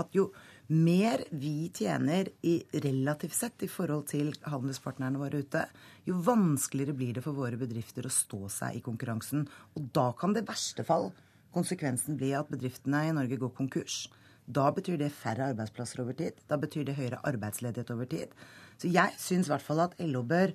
at 0.00 0.14
jo 0.14 0.28
mer 0.70 1.24
vi 1.34 1.70
tjener 1.74 2.28
i 2.46 2.60
relativt 2.84 3.34
sett 3.34 3.64
i 3.66 3.70
forhold 3.70 4.06
til 4.12 4.30
handelspartnerne 4.46 5.18
våre 5.18 5.42
ute, 5.42 5.64
jo 6.06 6.20
vanskeligere 6.22 6.94
blir 6.94 7.16
det 7.18 7.24
for 7.24 7.34
våre 7.34 7.58
bedrifter 7.58 8.06
å 8.06 8.14
stå 8.14 8.46
seg 8.52 8.78
i 8.78 8.84
konkurransen. 8.84 9.48
Og 9.74 9.90
da 9.94 10.12
kan 10.18 10.36
det 10.36 10.46
verste 10.48 10.86
fall 10.86 11.10
konsekvensen 11.54 12.14
bli 12.18 12.30
at 12.38 12.50
bedriftene 12.52 13.08
i 13.08 13.14
Norge 13.16 13.40
går 13.40 13.50
konkurs. 13.56 14.04
Da 14.50 14.70
betyr 14.74 14.98
det 14.98 15.12
færre 15.14 15.50
arbeidsplasser 15.52 16.02
over 16.02 16.16
tid. 16.18 16.38
Da 16.50 16.58
betyr 16.58 16.86
det 16.88 16.96
høyere 16.98 17.20
arbeidsledighet 17.28 17.92
over 17.94 18.08
tid. 18.10 18.34
Så 18.80 18.90
jeg 18.90 19.14
syns 19.20 19.46
i 19.46 19.52
hvert 19.52 19.64
fall 19.64 19.84
at 19.84 19.96
LO 20.02 20.24
bør 20.26 20.54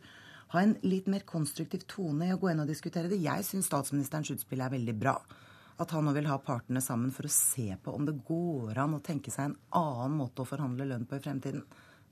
ha 0.53 0.61
en 0.61 0.75
litt 0.85 1.07
mer 1.11 1.23
konstruktiv 1.27 1.85
tone 1.89 2.27
i 2.27 2.35
å 2.35 2.39
gå 2.41 2.51
inn 2.51 2.63
og 2.63 2.69
diskutere 2.69 3.11
det. 3.11 3.21
Jeg 3.23 3.45
syns 3.47 3.69
statsministerens 3.71 4.33
utspill 4.35 4.63
er 4.65 4.73
veldig 4.73 4.95
bra. 4.99 5.15
At 5.81 5.91
han 5.91 6.07
nå 6.07 6.13
vil 6.15 6.29
ha 6.29 6.37
partene 6.39 6.83
sammen 6.83 7.11
for 7.15 7.27
å 7.27 7.33
se 7.33 7.67
på 7.83 7.93
om 7.95 8.05
det 8.07 8.17
går 8.27 8.77
an 8.79 8.97
å 8.97 9.03
tenke 9.03 9.33
seg 9.33 9.49
en 9.49 9.57
annen 9.75 10.19
måte 10.21 10.43
å 10.43 10.49
forhandle 10.49 10.87
lønn 10.91 11.07
på 11.09 11.19
i 11.19 11.23
fremtiden. 11.23 11.65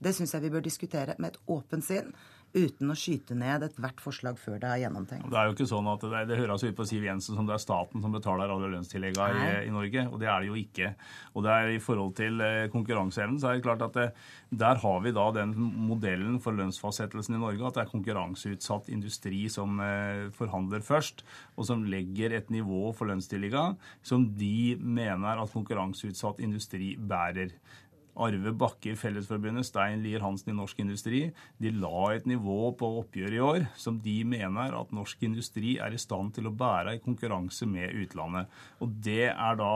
Det 0.03 0.15
syns 0.15 0.35
jeg 0.35 0.45
vi 0.45 0.53
bør 0.53 0.65
diskutere 0.65 1.17
med 1.17 1.33
et 1.33 1.43
åpent 1.53 1.85
sinn 1.85 2.13
uten 2.53 2.91
å 2.93 2.95
skyte 2.97 3.35
ned 3.37 3.65
ethvert 3.65 4.01
forslag 4.03 4.37
før 4.37 4.59
det 4.61 4.69
er 4.69 4.81
gjennomtenkt. 4.83 5.25
Det 5.31 5.37
er 5.39 5.49
jo 5.49 5.55
ikke 5.55 5.67
sånn 5.69 5.89
at 5.89 6.03
det, 6.05 6.21
det 6.29 6.37
høres 6.37 6.63
ut 6.63 6.75
på 6.77 6.85
Siv 6.85 7.05
Jensen 7.07 7.37
som 7.37 7.47
det 7.49 7.55
er 7.55 7.63
staten 7.63 8.03
som 8.03 8.13
betaler 8.13 8.51
alle 8.53 8.69
lønnstilleggene 8.75 9.47
i, 9.47 9.55
i, 9.67 9.73
Norge, 9.73 10.05
og 10.11 10.19
det 10.21 10.29
er 10.29 10.43
det 10.43 10.51
jo 10.51 10.57
ikke. 10.61 10.91
Og 11.33 11.45
det 11.45 11.53
er 11.55 11.71
I 11.73 11.81
forhold 11.81 12.13
til 12.19 12.43
eh, 12.45 12.67
konkurranseevnen 12.73 13.41
så 13.41 13.49
er 13.49 13.57
det 13.57 13.65
klart 13.65 13.85
at 13.87 13.97
det, 13.97 14.07
der 14.63 14.81
har 14.83 15.01
vi 15.05 15.15
da 15.17 15.25
den 15.33 15.55
modellen 15.89 16.37
for 16.43 16.57
lønnsfastsettelsen 16.57 17.39
i 17.39 17.41
Norge 17.41 17.65
at 17.67 17.79
det 17.79 17.85
er 17.87 17.93
konkurranseutsatt 17.95 18.91
industri 18.93 19.47
som 19.53 19.81
eh, 19.81 20.29
forhandler 20.37 20.85
først, 20.85 21.25
og 21.57 21.69
som 21.69 21.87
legger 21.89 22.37
et 22.37 22.53
nivå 22.53 22.91
for 22.93 23.09
lønnstillegga 23.09 23.71
som 24.05 24.29
de 24.37 24.75
mener 24.77 25.41
at 25.41 25.57
konkurranseutsatt 25.57 26.43
industri 26.45 26.93
bærer. 27.01 27.57
Arve 28.13 28.53
Bakke 28.53 28.91
i 28.93 28.97
Fellesforbundet, 28.99 29.65
Stein 29.65 30.03
Lier 30.03 30.21
Hansen 30.21 30.53
i 30.53 30.57
Norsk 30.57 30.79
Industri, 30.83 31.23
de 31.57 31.71
la 31.73 32.13
et 32.13 32.27
nivå 32.29 32.71
på 32.77 32.89
oppgjøret 33.01 33.37
i 33.37 33.43
år 33.43 33.67
som 33.79 33.97
de 34.03 34.19
mener 34.27 34.75
at 34.77 34.93
norsk 34.93 35.25
industri 35.25 35.77
er 35.81 35.95
i 35.95 36.01
stand 36.01 36.35
til 36.35 36.49
å 36.49 36.55
bære 36.55 36.97
i 36.97 37.03
konkurranse 37.03 37.67
med 37.69 37.95
utlandet. 38.03 38.51
Og 38.83 38.93
det 39.03 39.31
er 39.31 39.59
da 39.59 39.73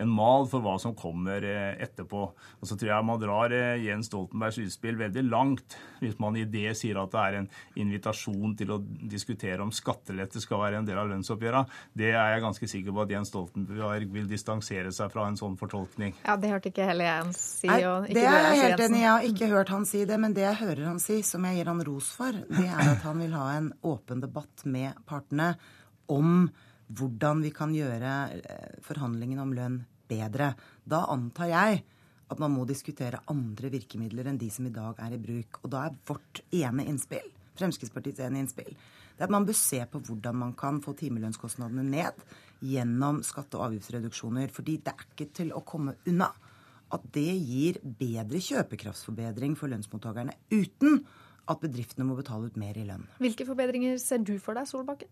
en 0.00 0.08
mal 0.08 0.46
for 0.48 0.64
hva 0.64 0.78
som 0.80 0.94
kommer 0.96 1.44
eh, 1.44 1.74
etterpå. 1.82 2.22
Og 2.60 2.68
så 2.68 2.76
tror 2.78 2.92
jeg 2.92 3.06
man 3.08 3.20
drar 3.20 3.52
eh, 3.56 3.82
Jens 3.84 4.08
Stoltenbergs 4.08 4.60
utspill 4.62 4.98
veldig 5.00 5.24
langt 5.28 5.76
hvis 6.02 6.16
man 6.22 6.36
i 6.38 6.46
det 6.48 6.72
sier 6.78 6.98
at 7.02 7.12
det 7.12 7.22
er 7.22 7.38
en 7.42 7.48
invitasjon 7.82 8.56
til 8.58 8.72
å 8.74 8.80
diskutere 8.82 9.62
om 9.62 9.72
skattelette 9.74 10.40
skal 10.42 10.62
være 10.64 10.80
en 10.80 10.88
del 10.88 10.98
av 10.98 11.10
lønnsoppgjøra. 11.12 11.64
Det 11.92 12.10
er 12.12 12.34
jeg 12.34 12.44
ganske 12.46 12.70
sikker 12.74 12.96
på 12.96 13.04
at 13.04 13.14
Jens 13.14 13.32
Stoltenberg 13.32 14.08
vil 14.16 14.26
distansere 14.30 14.92
seg 14.94 15.12
fra 15.12 15.28
en 15.28 15.38
sånn 15.38 15.58
fortolkning. 15.60 16.16
Ja, 16.24 16.36
Det 16.40 16.50
hørte 16.50 16.72
ikke 16.72 16.88
heller 16.88 17.10
Jens 17.10 17.44
si. 17.60 17.70
Nei, 17.70 17.82
det 18.08 18.24
er 18.26 18.48
jeg 18.48 18.64
helt 18.64 18.84
enig 18.88 18.98
i. 18.98 19.04
Jeg 19.04 19.12
har 19.12 19.28
ikke 19.28 19.52
hørt 19.52 19.72
han 19.72 19.86
si 19.88 20.04
det. 20.08 20.18
Men 20.22 20.34
det 20.36 20.46
jeg 20.46 20.60
hører 20.64 20.84
han 20.90 21.00
si, 21.02 21.20
som 21.26 21.44
jeg 21.48 21.60
gir 21.60 21.70
han 21.70 21.84
ros 21.86 22.10
for, 22.16 22.42
det 22.50 22.66
er 22.66 22.92
at 22.96 23.06
han 23.06 23.22
vil 23.22 23.32
ha 23.38 23.46
en 23.58 23.72
åpen 23.86 24.22
debatt 24.22 24.66
med 24.68 24.98
partene 25.08 25.54
om 26.12 26.50
hvordan 26.92 27.42
vi 27.44 27.52
kan 27.54 27.72
gjøre 27.74 28.12
eh, 28.36 28.76
forhandlingene 28.84 29.44
om 29.44 29.54
lønn 29.56 29.80
bedre. 30.12 30.52
Da 30.84 31.06
antar 31.12 31.50
jeg 31.50 31.82
at 32.32 32.40
man 32.40 32.54
må 32.54 32.64
diskutere 32.68 33.20
andre 33.32 33.70
virkemidler 33.72 34.30
enn 34.30 34.40
de 34.40 34.48
som 34.52 34.66
i 34.68 34.72
dag 34.72 35.00
er 35.04 35.16
i 35.16 35.20
bruk. 35.20 35.60
Og 35.64 35.72
da 35.74 35.86
er 35.88 35.98
vårt 36.08 36.44
ene 36.54 36.86
innspill, 36.88 37.28
Fremskrittspartiets 37.58 38.22
ene 38.24 38.40
innspill, 38.40 38.72
det 38.72 39.20
er 39.20 39.28
at 39.28 39.34
man 39.34 39.44
bør 39.44 39.56
se 39.58 39.82
på 39.92 40.00
hvordan 40.06 40.38
man 40.40 40.54
kan 40.58 40.80
få 40.84 40.94
timelønnskostnadene 40.96 41.84
ned 41.84 42.22
gjennom 42.64 43.20
skatte- 43.26 43.58
og 43.58 43.68
avgiftsreduksjoner. 43.68 44.48
Fordi 44.54 44.78
det 44.80 44.94
er 44.94 45.04
ikke 45.04 45.28
til 45.36 45.52
å 45.52 45.64
komme 45.68 45.98
unna 46.08 46.30
at 46.92 47.04
det 47.14 47.28
gir 47.40 47.78
bedre 47.82 48.40
kjøpekraftsforbedring 48.42 49.54
for 49.56 49.72
lønnsmottakerne 49.72 50.34
uten 50.52 51.02
at 51.50 51.62
bedriftene 51.62 52.06
må 52.06 52.14
betale 52.18 52.46
ut 52.50 52.58
mer 52.60 52.76
i 52.78 52.84
lønn. 52.86 53.02
Hvilke 53.22 53.46
forbedringer 53.48 53.96
ser 54.00 54.22
du 54.22 54.36
for 54.42 54.58
deg, 54.58 54.68
Solbakken? 54.70 55.10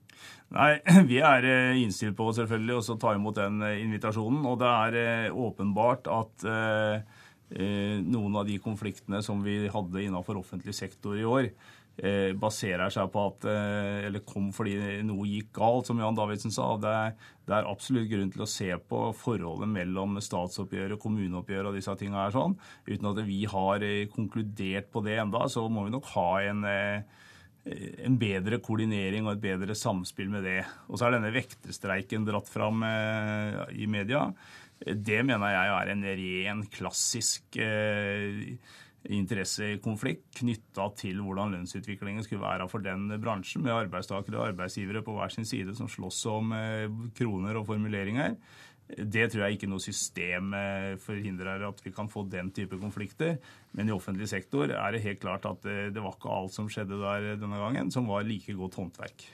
Nei, 0.55 0.73
Vi 1.11 1.19
er 1.27 1.47
eh, 1.49 1.81
innstilt 1.83 2.17
på 2.19 2.29
selvfølgelig 2.37 2.79
å 2.79 2.99
ta 3.03 3.15
imot 3.17 3.41
den 3.41 3.59
eh, 3.67 3.81
invitasjonen. 3.83 4.45
Og 4.47 4.61
det 4.63 4.71
er 4.71 5.01
eh, 5.01 5.43
åpenbart 5.49 6.11
at 6.11 6.47
noen 7.51 8.37
av 8.39 8.45
de 8.47 8.61
konfliktene 8.63 9.19
som 9.27 9.41
vi 9.43 9.65
hadde 9.67 10.05
innenfor 10.05 10.39
offentlig 10.39 10.71
sektor 10.79 11.17
i 11.19 11.25
år, 11.27 11.49
baserer 12.41 12.93
seg 12.93 13.11
på 13.13 13.23
at 13.29 13.47
eh, 13.51 14.07
Eller 14.09 14.23
kom 14.25 14.51
fordi 14.57 14.77
noe 15.05 15.29
gikk 15.29 15.53
galt, 15.59 15.91
som 15.91 16.01
Jan 16.01 16.17
Davidsen 16.17 16.55
sa. 16.55 16.73
Det 16.81 16.93
er, 17.03 17.17
det 17.49 17.57
er 17.57 17.69
absolutt 17.69 18.09
grunn 18.11 18.33
til 18.33 18.45
å 18.45 18.49
se 18.49 18.71
på 18.89 19.01
forholdet 19.21 19.69
mellom 19.69 20.17
statsoppgjøret, 20.23 20.97
og 20.97 21.03
kommuneoppgjør 21.05 21.71
og 21.71 21.77
disse 21.77 21.97
tingene 22.01 22.25
her 22.25 22.37
sånn. 22.37 22.57
Uten 22.89 23.11
at 23.13 23.25
vi 23.27 23.43
har 23.51 23.85
eh, 23.87 24.07
konkludert 24.13 24.89
på 24.93 25.05
det 25.05 25.19
enda, 25.21 25.45
så 25.53 25.67
må 25.69 25.87
vi 25.87 25.97
nok 25.97 26.15
ha 26.17 26.31
en 26.51 26.71
en 27.61 28.15
bedre 28.17 28.57
koordinering 28.65 29.27
og 29.27 29.35
et 29.35 29.43
bedre 29.43 29.75
samspill 29.77 30.31
med 30.33 30.47
det. 30.49 30.63
Og 30.89 30.97
så 30.97 31.07
er 31.07 31.19
denne 31.19 31.33
vekterstreiken 31.35 32.25
dratt 32.25 32.49
fram 32.49 32.81
i 32.81 33.85
media. 33.85 34.23
Det 34.81 35.19
mener 35.29 35.53
jeg 35.53 35.73
er 35.75 35.91
en 35.93 36.07
ren, 36.23 36.63
klassisk 36.73 37.59
eh, 37.61 38.57
interessekonflikt 39.09 40.41
knytta 40.43 40.89
til 41.01 41.21
hvordan 41.25 41.55
lønnsutviklingen 41.55 42.25
skulle 42.27 42.45
være 42.45 42.67
for 42.69 42.85
den 42.85 43.09
bransjen, 43.23 43.65
med 43.65 43.73
arbeidstakere 43.73 44.37
og 44.39 44.49
arbeidsgivere 44.51 45.05
på 45.07 45.15
hver 45.17 45.33
sin 45.33 45.49
side 45.49 45.75
som 45.77 45.89
slåss 45.89 46.25
om 46.31 46.53
eh, 46.57 46.91
kroner 47.17 47.57
og 47.61 47.67
formuleringer. 47.71 48.37
Det 48.91 49.29
tror 49.31 49.45
jeg 49.45 49.57
ikke 49.57 49.71
noe 49.71 49.83
system 49.83 50.55
eh, 50.59 50.99
forhindrer 51.01 51.65
at 51.69 51.81
vi 51.85 51.93
kan 51.95 52.11
få 52.11 52.27
den 52.29 52.51
type 52.53 52.77
konflikter. 52.81 53.39
Men 53.73 53.89
i 53.89 53.95
offentlig 53.95 54.29
sektor 54.29 54.69
er 54.69 54.93
det 54.93 55.05
helt 55.07 55.23
klart 55.23 55.47
at 55.49 55.63
det, 55.65 55.95
det 55.95 56.05
var 56.05 56.19
ikke 56.19 56.35
alt 56.35 56.57
som 56.57 56.69
skjedde 56.71 57.01
der 57.01 57.41
denne 57.41 57.63
gangen, 57.63 57.93
som 57.95 58.11
var 58.11 58.27
like 58.27 58.57
godt 58.59 58.81
håndverk. 58.81 59.29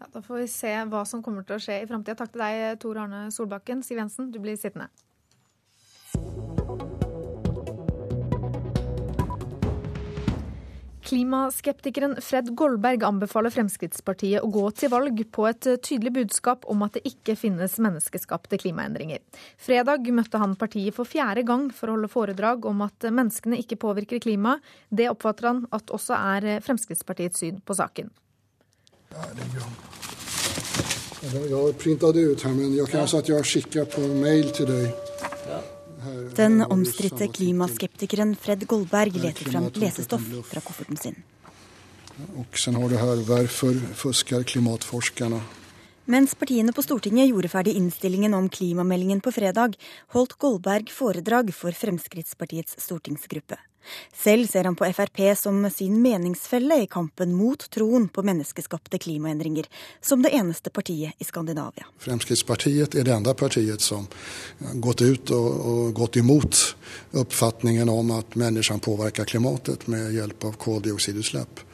Ja, 0.00 0.08
da 0.14 0.22
får 0.24 0.46
vi 0.46 0.48
se 0.48 0.72
hva 0.88 1.04
som 1.04 1.20
kommer 1.20 1.44
til 1.44 1.58
å 1.58 1.60
skje 1.60 1.82
i 1.82 1.88
framtida. 1.90 2.16
Takk 2.16 2.32
til 2.32 2.40
deg, 2.46 2.80
Tor 2.80 3.02
Arne 3.02 3.26
Solbakken. 3.34 3.84
Siv 3.84 4.00
Jensen, 4.00 4.30
du 4.32 4.40
blir 4.40 4.56
sittende. 4.56 4.88
Klimaskeptikeren 11.10 12.12
Fred 12.22 12.52
Goldberg 12.54 13.02
anbefaler 13.02 13.50
Fremskrittspartiet 13.50 14.44
å 14.46 14.50
gå 14.54 14.60
til 14.78 14.92
valg 14.92 15.16
på 15.34 15.48
et 15.48 15.66
tydelig 15.82 16.12
budskap 16.20 16.62
om 16.70 16.84
at 16.86 16.94
det 16.94 17.02
ikke 17.10 17.34
finnes 17.34 17.74
menneskeskapte 17.82 18.60
klimaendringer. 18.62 19.18
Fredag 19.58 20.06
møtte 20.14 20.38
han 20.38 20.54
partiet 20.60 20.94
for 20.94 21.10
fjerde 21.10 21.42
gang 21.48 21.66
for 21.74 21.90
å 21.90 21.96
holde 21.96 22.12
foredrag 22.12 22.70
om 22.70 22.86
at 22.86 23.08
menneskene 23.10 23.58
ikke 23.58 23.80
påvirker 23.82 24.22
klimaet. 24.22 24.62
Det 24.86 25.10
oppfatter 25.10 25.50
han 25.50 25.64
at 25.74 25.90
også 25.90 26.14
er 26.14 26.62
Fremskrittspartiets 26.62 27.42
syn 27.42 27.58
på 27.58 27.74
saken. 27.74 28.14
Jeg 31.26 31.50
har 31.50 31.78
printet 31.82 32.14
det 32.14 32.28
ut 32.30 32.46
her, 32.46 32.54
men 32.54 32.78
jeg 32.78 32.86
kan 32.94 33.10
si 33.10 33.18
at 33.18 33.34
jeg 33.34 33.42
har 33.42 33.54
skickat 33.56 33.98
på 33.98 34.06
mail 34.14 34.54
til 34.54 34.70
deg. 34.70 35.09
Den 36.36 36.62
omstridte 36.62 37.28
klimaskeptikeren 37.28 38.36
Fred 38.36 38.66
Goldberg 38.66 39.16
leter 39.20 39.50
fram 39.52 39.70
lesestoff 39.74 40.24
fra 40.48 40.60
kofferten 40.64 40.96
sin. 40.96 41.16
Og 42.36 42.46
så 42.54 42.72
har 42.72 42.88
du 42.88 42.96
her 42.96 43.24
'Hvorfor 43.24 43.74
fusker 43.94 44.42
klimaforskerne'? 44.42 45.59
Mens 46.10 46.32
partiene 46.34 46.72
på 46.74 46.82
Stortinget 46.82 47.28
gjorde 47.28 47.48
ferdig 47.48 47.76
innstillingen 47.78 48.32
om 48.34 48.48
klimameldingen 48.50 49.20
på 49.22 49.30
fredag, 49.30 49.76
holdt 50.10 50.32
Goldberg 50.42 50.88
foredrag 50.90 51.52
for 51.54 51.70
Fremskrittspartiets 51.70 52.74
stortingsgruppe. 52.82 53.58
Selv 54.24 54.48
ser 54.50 54.66
han 54.66 54.74
på 54.74 54.88
Frp 54.90 55.20
som 55.38 55.60
sin 55.70 56.00
meningsfelle 56.02 56.80
i 56.82 56.88
kampen 56.90 57.30
mot 57.38 57.62
troen 57.70 58.08
på 58.10 58.24
menneskeskapte 58.26 58.98
klimaendringer, 58.98 59.70
som 60.02 60.26
det 60.26 60.34
eneste 60.34 60.74
partiet 60.74 61.14
i 61.22 61.28
Skandinavia. 61.28 61.86
Fremskrittspartiet 62.02 62.98
er 62.98 63.06
det 63.06 63.14
enda 63.14 63.36
partiet 63.38 63.80
som 63.80 64.10
har 64.66 64.82
gått 64.82 65.06
ut 65.06 65.30
og, 65.30 65.48
og 65.62 65.94
gått 66.02 66.18
imot 66.18 66.64
oppfatningen 67.22 67.88
om 67.88 68.10
at 68.18 68.34
menneskene 68.34 68.82
påvirker 68.82 69.30
klimatet 69.30 69.86
med 69.86 70.10
hjelp 70.18 70.50
av 70.50 70.58
koldioksidutslipp. 70.58 71.68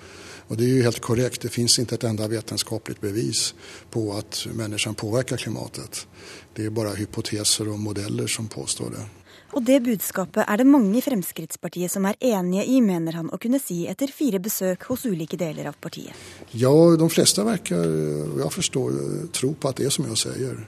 Og 0.46 0.58
det 0.58 0.66
er 0.66 0.76
jo 0.76 0.86
helt 0.86 1.02
korrekt. 1.02 1.42
Det 1.42 1.50
finnes 1.50 1.74
ikke 1.82 1.98
et 1.98 2.06
enda 2.06 2.28
vitenskapelig 2.30 3.00
bevis 3.02 3.48
på 3.90 4.06
at 4.14 4.44
menneskene 4.54 4.98
påvirker 4.98 5.40
klimatet. 5.42 6.04
Det 6.54 6.68
er 6.68 6.74
bare 6.74 6.94
hypoteser 6.98 7.72
og 7.72 7.82
modeller 7.82 8.30
som 8.30 8.46
påstår 8.50 8.94
det. 8.94 9.06
Og 9.56 9.62
det 9.64 9.78
budskapet 9.86 10.44
er 10.44 10.58
det 10.60 10.66
mange 10.68 10.98
i 10.98 11.02
Fremskrittspartiet 11.04 11.90
som 11.92 12.06
er 12.08 12.18
enige 12.20 12.64
i, 12.66 12.80
mener 12.84 13.20
han 13.20 13.30
å 13.32 13.38
kunne 13.40 13.60
si 13.62 13.84
etter 13.88 14.10
fire 14.12 14.40
besøk 14.42 14.88
hos 14.90 15.06
ulike 15.06 15.38
deler 15.38 15.70
av 15.70 15.78
partiet. 15.80 16.14
Ja, 16.52 16.72
de 16.98 17.08
fleste 17.10 17.44
virker, 17.46 17.86
jeg 18.42 18.52
forstår, 18.52 18.98
tro 19.36 19.54
på 19.54 19.70
at 19.70 19.78
det 19.80 19.88
er 19.88 19.94
som 19.94 20.08
jeg 20.10 20.20
sier. 20.26 20.60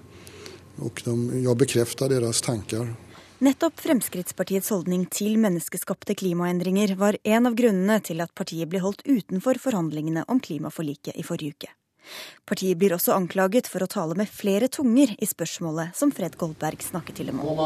Og 0.79 1.03
de, 1.05 1.15
jeg 1.43 1.59
bekrefter 1.59 2.11
deres 2.15 2.41
tanker. 2.45 2.95
Nettopp 3.39 3.79
Fremskrittspartiets 3.79 4.73
holdning 4.75 5.05
til 5.15 5.37
menneskeskapte 5.39 6.17
klimaendringer 6.19 6.97
var 6.99 7.15
en 7.23 7.47
av 7.47 7.55
grunnene 7.55 8.01
til 8.03 8.19
at 8.25 8.33
partiet 8.35 8.67
ble 8.67 8.81
holdt 8.83 9.05
utenfor 9.07 9.61
forhandlingene 9.63 10.25
om 10.27 10.41
klimaforliket 10.43 11.15
i 11.15 11.23
forrige 11.23 11.55
uke. 11.55 11.71
Partiet 12.49 12.81
blir 12.81 12.97
også 12.97 13.15
anklaget 13.15 13.69
for 13.71 13.85
å 13.85 13.89
tale 13.91 14.17
med 14.19 14.27
flere 14.33 14.67
tunger 14.73 15.13
i 15.15 15.29
spørsmålet 15.29 15.95
som 15.95 16.11
Fred 16.11 16.35
Goldberg 16.41 16.83
snakket 16.83 17.21
til 17.21 17.31
dem 17.31 17.39
om. 17.39 17.63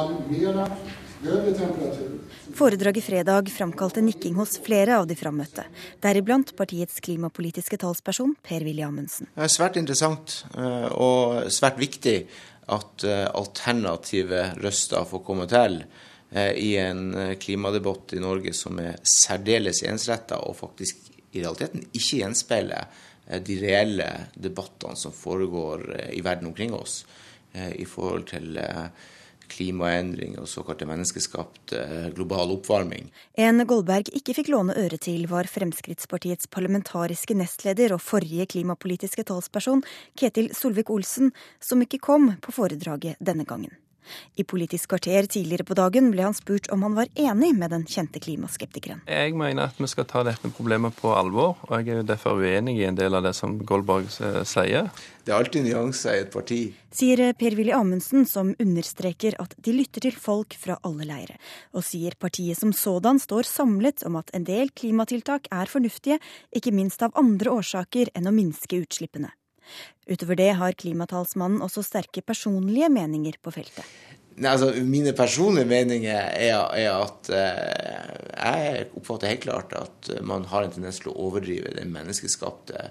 Foredraget 2.59 3.07
fredag 3.07 3.49
framkalte 3.55 4.03
nikking 4.05 4.37
hos 4.37 4.59
flere 4.61 4.99
av 4.99 5.07
de 5.09 5.17
frammøtte, 5.17 5.65
deriblant 6.05 6.53
partiets 6.59 7.01
klimapolitiske 7.01 7.79
talsperson 7.81 8.35
Per-Willy 8.45 8.85
Amundsen. 8.85 9.31
Det 9.33 9.47
er 9.47 9.57
svært 9.57 9.79
interessant 9.81 10.43
eh, 10.53 10.89
og 10.93 11.47
svært 11.55 11.79
viktig 11.81 12.19
at 12.71 13.05
eh, 13.05 13.27
alternative 13.35 14.43
røster 14.63 15.07
får 15.09 15.23
komme 15.27 15.47
til 15.51 15.81
eh, 16.31 16.53
i 16.55 16.75
en 16.81 17.15
eh, 17.15 17.35
klimadebatt 17.43 18.15
i 18.17 18.23
Norge 18.23 18.55
som 18.55 18.79
er 18.83 19.01
særdeles 19.03 19.83
ensretta, 19.89 20.39
og 20.47 20.59
faktisk 20.61 21.09
i 21.33 21.41
realiteten 21.41 21.87
ikke 21.91 22.21
gjenspeiler 22.21 23.09
de 23.47 23.55
reelle 23.63 24.07
debattene 24.35 24.99
som 24.99 25.15
foregår 25.15 25.85
i 26.13 26.21
verden 26.21 26.51
omkring 26.51 26.75
oss 26.77 26.99
i 27.55 27.87
forhold 27.89 28.27
til 28.29 28.59
klimaendring 29.53 30.39
og 30.41 30.49
såkalte 30.51 30.89
menneskeskapt 30.89 31.75
global 32.17 32.57
oppvarming. 32.57 33.11
En 33.39 33.63
Goldberg 33.69 34.11
ikke 34.17 34.37
fikk 34.41 34.51
låne 34.53 34.77
øre 34.81 34.99
til, 35.01 35.27
var 35.31 35.51
Fremskrittspartiets 35.51 36.49
parlamentariske 36.53 37.37
nestleder 37.39 37.95
og 37.97 38.03
forrige 38.05 38.49
klimapolitiske 38.57 39.27
talsperson 39.29 39.85
Ketil 40.19 40.51
Solvik-Olsen, 40.57 41.33
som 41.61 41.85
ikke 41.85 42.03
kom 42.03 42.35
på 42.43 42.55
foredraget 42.57 43.21
denne 43.21 43.47
gangen. 43.49 43.82
I 44.37 44.45
Politisk 44.45 44.93
kvarter 44.93 45.29
tidligere 45.31 45.67
på 45.69 45.77
dagen 45.79 46.11
ble 46.13 46.27
han 46.27 46.37
spurt 46.37 46.69
om 46.75 46.85
han 46.87 46.97
var 46.99 47.11
enig 47.15 47.53
med 47.59 47.73
den 47.75 47.87
kjente 47.89 48.23
klimaskeptikeren. 48.23 49.03
Jeg 49.07 49.35
mener 49.39 49.71
at 49.71 49.81
vi 49.81 49.91
skal 49.91 50.09
ta 50.11 50.25
dette 50.27 50.53
problemet 50.57 50.97
på 50.99 51.15
alvor, 51.15 51.59
og 51.69 51.75
jeg 51.79 51.93
er 51.93 52.03
jo 52.03 52.11
derfor 52.13 52.41
uenig 52.43 52.79
i 52.81 52.87
en 52.89 52.99
del 52.99 53.15
av 53.19 53.27
det 53.27 53.35
som 53.39 53.59
Goldberg 53.67 54.09
sier. 54.11 54.91
Det 55.23 55.31
er 55.31 55.39
alltid 55.39 55.69
nyanser 55.69 56.17
i 56.17 56.23
et 56.25 56.33
parti. 56.35 56.61
Sier 56.93 57.21
Per-Willy 57.39 57.71
Amundsen, 57.73 58.27
som 58.29 58.51
understreker 58.61 59.37
at 59.43 59.55
de 59.63 59.75
lytter 59.77 60.03
til 60.09 60.17
folk 60.19 60.57
fra 60.59 60.77
alle 60.85 61.07
leire. 61.09 61.39
Og 61.73 61.87
sier 61.87 62.17
partiet 62.19 62.59
som 62.59 62.75
sådan 62.77 63.23
står 63.23 63.47
samlet 63.49 64.03
om 64.09 64.19
at 64.21 64.33
en 64.37 64.49
del 64.49 64.75
klimatiltak 64.75 65.47
er 65.55 65.71
fornuftige, 65.71 66.19
ikke 66.51 66.75
minst 66.75 67.07
av 67.07 67.15
andre 67.15 67.55
årsaker 67.55 68.11
enn 68.19 68.29
å 68.29 68.35
minske 68.35 68.83
utslippene. 68.83 69.31
Utover 70.11 70.39
det 70.39 70.51
har 70.59 70.75
klimatalsmannen 70.79 71.63
også 71.65 71.85
sterke 71.87 72.25
personlige 72.27 72.91
meninger 72.93 73.39
på 73.43 73.55
feltet. 73.55 73.87
Nei, 74.33 74.49
altså, 74.49 74.71
mine 74.89 75.13
personlige 75.13 75.69
meninger 75.69 76.31
er, 76.33 76.63
er 76.73 76.93
at 76.95 77.29
eh, 77.37 78.13
jeg 78.33 78.87
oppfatter 78.97 79.29
helt 79.29 79.45
klart 79.45 79.75
at 79.77 80.13
man 80.25 80.47
har 80.49 80.65
en 80.65 80.73
tendens 80.73 81.03
til 81.03 81.13
å 81.13 81.19
overdrive 81.29 81.75
den 81.77 81.93
menneskeskapte 81.93 82.89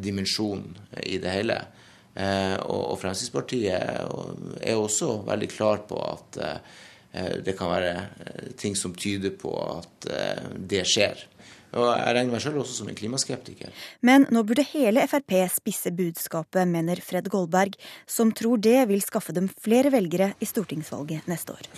dimensjonen 0.00 0.78
i 1.02 1.18
det 1.22 1.34
hele. 1.34 1.58
Eh, 2.14 2.56
og, 2.62 2.80
og, 2.92 2.96
Fremskrittspartiet 3.02 3.74
er 3.74 4.78
også 4.78 5.18
veldig 5.26 5.50
klar 5.50 5.82
på 5.88 5.98
at 5.98 6.40
eh, 6.46 6.58
det 7.42 7.56
kan 7.58 7.72
være 7.74 7.92
eh, 7.98 8.50
ting 8.58 8.78
som 8.78 8.94
tyder 8.94 9.34
på 9.38 9.50
at 9.66 10.10
eh, 10.14 10.44
det 10.54 10.84
skjer. 10.90 11.26
Og 11.74 11.88
jeg 11.90 12.14
regner 12.16 12.34
meg 12.36 12.42
selv 12.44 12.60
også 12.62 12.76
som 12.78 12.90
en 12.90 12.98
klimaskeptiker. 12.98 13.72
Men 14.06 14.26
nå 14.34 14.44
burde 14.46 14.66
hele 14.70 15.04
Frp 15.10 15.36
spisse 15.52 15.90
budskapet, 15.94 16.68
mener 16.70 17.00
Fred 17.04 17.28
Goldberg, 17.32 17.74
som 18.06 18.30
tror 18.36 18.60
det 18.62 18.84
vil 18.90 19.02
skaffe 19.02 19.34
dem 19.34 19.48
flere 19.48 19.90
velgere 19.94 20.32
i 20.38 20.48
stortingsvalget 20.48 21.26
neste 21.30 21.56
år. 21.56 21.70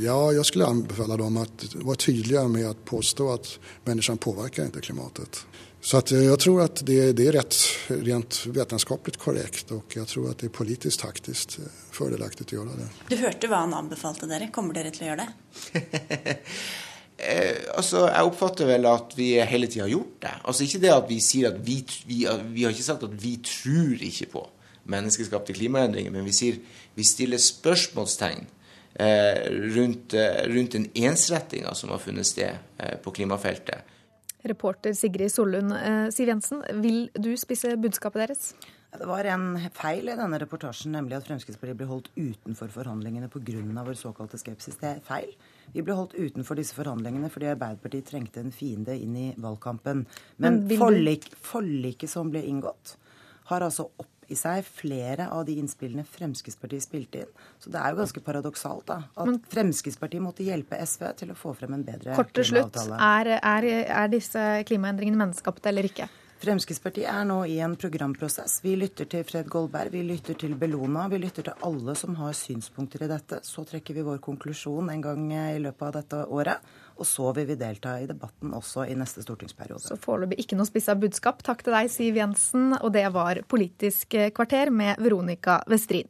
Ja, 0.00 0.18
jeg 0.36 0.46
skulle 0.46 0.70
anbefale 0.70 1.18
dem 1.20 1.40
å 1.40 1.46
være 1.46 2.02
tydelige 2.06 2.46
med 2.52 2.68
å 2.68 2.76
påstå 2.92 3.32
at 3.34 3.50
menneskene 3.88 4.22
påvirker 4.22 4.70
ikke 4.70 4.86
klimatet. 4.90 5.42
Så 5.80 6.02
jeg 6.12 6.26
jag 6.26 6.38
tror 6.38 6.58
at 6.66 6.82
det, 6.84 6.98
det, 7.16 7.26
er 7.30 7.38
rett, 7.38 7.56
rent 8.04 8.42
vitenskapelig 8.52 9.16
korrekt 9.18 9.72
og 9.72 9.94
jeg 9.96 10.04
tror 10.10 10.28
at 10.30 10.42
det 10.42 10.50
er 10.50 10.52
politisk 10.52 11.00
taktisk 11.00 11.56
fordelaktig 11.96 12.50
å 12.52 12.58
gjøre 12.58 12.76
det. 12.82 12.88
Du 13.08 13.16
hørte 13.22 13.48
hva 13.48 13.62
han 13.64 13.72
anbefalte 13.78 14.28
dere. 14.28 14.50
Kommer 14.52 14.76
dere 14.76 14.92
til 14.92 15.06
å 15.06 15.10
gjøre 15.10 15.24
det? 15.24 16.36
Eh, 17.20 17.66
altså, 17.76 18.06
Jeg 18.08 18.28
oppfatter 18.30 18.68
vel 18.70 18.86
at 18.88 19.12
vi 19.16 19.32
hele 19.44 19.68
tida 19.68 19.84
har 19.84 19.92
gjort 19.92 20.16
det. 20.22 20.32
Altså 20.44 20.64
Ikke 20.64 20.80
det 20.80 20.94
at 20.94 21.08
vi 21.10 21.20
sier 21.24 21.50
at 21.52 21.60
vi, 21.66 21.80
vi, 22.08 22.22
vi 22.54 22.64
har 22.64 22.72
ikke 22.72 22.86
sagt 22.86 23.04
at 23.04 23.16
vi 23.22 23.36
tror 23.44 24.00
ikke 24.00 24.30
på 24.32 24.46
menneskeskapte 24.90 25.54
klimaendringer, 25.54 26.10
men 26.14 26.24
vi 26.24 26.34
sier 26.34 26.56
vi 26.96 27.04
stiller 27.06 27.38
spørsmålstegn 27.38 28.46
eh, 28.98 29.44
rundt, 29.76 30.14
eh, 30.14 30.42
rundt 30.50 30.74
den 30.74 30.88
ensrettinga 30.94 31.74
som 31.78 31.92
har 31.94 32.02
funnet 32.02 32.26
sted 32.26 32.56
eh, 32.78 32.96
på 33.02 33.12
klimafeltet. 33.14 33.86
Reporter 34.48 34.96
Sigrid 34.96 35.32
Sollund. 35.32 35.76
Eh, 35.76 36.08
Siv 36.14 36.32
Jensen, 36.32 36.64
vil 36.82 37.08
du 37.14 37.34
spisse 37.38 37.76
budskapet 37.80 38.24
deres? 38.24 38.52
Det 38.90 39.06
var 39.06 39.28
en 39.30 39.54
feil 39.76 40.08
i 40.10 40.16
denne 40.18 40.40
reportasjen, 40.42 40.90
nemlig 40.96 41.20
at 41.20 41.28
Fremskrittspartiet 41.28 41.78
ble 41.78 41.86
holdt 41.86 42.10
utenfor 42.16 42.72
forhandlingene 42.74 43.28
pga. 43.30 43.84
vår 43.86 43.94
såkalte 43.94 44.40
skepsis. 44.40 44.80
Det 44.80 44.88
er 44.96 45.04
feil. 45.06 45.30
Vi 45.74 45.84
ble 45.86 45.96
holdt 45.98 46.16
utenfor 46.18 46.58
disse 46.58 46.76
forhandlingene 46.76 47.30
fordi 47.32 47.50
Arbeiderpartiet 47.52 48.08
trengte 48.10 48.42
en 48.42 48.54
fiende 48.54 48.96
inn 48.98 49.16
i 49.16 49.28
valgkampen. 49.38 50.06
Men, 50.36 50.62
Men 50.66 50.80
forlik, 50.80 51.28
forliket 51.44 52.10
som 52.10 52.32
ble 52.32 52.42
inngått, 52.46 52.96
har 53.50 53.66
altså 53.66 53.90
opp 53.90 54.08
i 54.30 54.36
seg 54.38 54.62
flere 54.62 55.26
av 55.34 55.42
de 55.48 55.56
innspillene 55.58 56.04
Fremskrittspartiet 56.06 56.84
spilte 56.84 57.24
inn. 57.24 57.30
Så 57.58 57.72
det 57.74 57.80
er 57.80 57.92
jo 57.92 57.98
ganske 57.98 58.22
paradoksalt 58.22 58.86
da, 58.86 59.00
at 59.18 59.50
Fremskrittspartiet 59.50 60.22
måtte 60.22 60.46
hjelpe 60.46 60.78
SV 60.78 61.08
til 61.18 61.32
å 61.34 61.38
få 61.38 61.54
frem 61.58 61.74
en 61.74 61.84
bedre 61.86 62.14
Kort 62.18 62.30
til 62.36 62.46
slutt, 62.52 62.78
er, 62.94 63.34
er, 63.40 63.68
er 63.90 64.12
disse 64.12 64.44
klimaendringene 64.70 65.18
menneskeskapte 65.24 65.72
eller 65.72 65.90
ikke? 65.90 66.06
Fremskrittspartiet 66.40 67.04
er 67.04 67.26
nå 67.28 67.42
i 67.52 67.58
en 67.60 67.74
programprosess. 67.76 68.62
Vi 68.64 68.72
lytter 68.80 69.04
til 69.12 69.26
Fred 69.28 69.48
Goldberg, 69.52 69.92
vi 69.92 70.00
lytter 70.08 70.38
til 70.40 70.54
Bellona, 70.56 71.02
vi 71.12 71.18
lytter 71.20 71.44
til 71.44 71.66
alle 71.68 71.92
som 72.00 72.14
har 72.16 72.32
synspunkter 72.32 73.04
i 73.04 73.08
dette. 73.10 73.42
Så 73.44 73.66
trekker 73.68 73.98
vi 73.98 74.04
vår 74.06 74.22
konklusjon 74.24 74.88
en 74.88 75.02
gang 75.04 75.26
i 75.36 75.58
løpet 75.60 75.84
av 75.84 75.98
dette 75.98 76.20
året. 76.32 76.70
Og 76.96 77.08
så 77.08 77.28
vil 77.36 77.50
vi 77.50 77.58
delta 77.60 77.98
i 78.00 78.08
debatten 78.08 78.54
også 78.56 78.86
i 78.88 78.96
neste 78.96 79.20
stortingsperiode. 79.26 79.84
Så 79.84 79.98
foreløpig 80.00 80.40
ikke 80.40 80.56
noe 80.56 80.68
spissa 80.68 80.96
budskap. 80.96 81.44
Takk 81.44 81.66
til 81.66 81.76
deg, 81.76 81.92
Siv 81.92 82.16
Jensen. 82.22 82.72
Og 82.80 82.88
det 82.96 83.04
var 83.12 83.42
Politisk 83.44 84.16
kvarter 84.32 84.72
med 84.72 84.96
Veronica 85.04 85.60
Westrin. 85.68 86.08